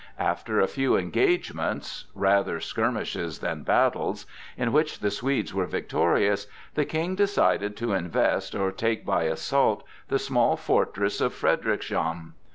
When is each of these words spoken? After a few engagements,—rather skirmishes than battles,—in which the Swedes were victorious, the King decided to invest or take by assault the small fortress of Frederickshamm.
After 0.17 0.59
a 0.59 0.65
few 0.67 0.97
engagements,—rather 0.97 2.59
skirmishes 2.59 3.37
than 3.37 3.61
battles,—in 3.61 4.71
which 4.71 4.97
the 4.97 5.11
Swedes 5.11 5.53
were 5.53 5.67
victorious, 5.67 6.47
the 6.73 6.85
King 6.85 7.13
decided 7.13 7.77
to 7.77 7.93
invest 7.93 8.55
or 8.55 8.71
take 8.71 9.05
by 9.05 9.25
assault 9.25 9.83
the 10.07 10.17
small 10.17 10.55
fortress 10.57 11.21
of 11.21 11.33
Frederickshamm. 11.35 12.33